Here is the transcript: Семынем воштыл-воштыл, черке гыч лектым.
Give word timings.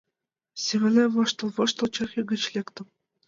Семынем 0.63 1.09
воштыл-воштыл, 1.15 1.87
черке 1.95 2.21
гыч 2.31 2.41
лектым. 2.53 2.87